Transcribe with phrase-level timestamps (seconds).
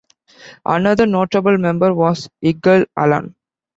[0.65, 3.35] Another notable member was Yigal Allon.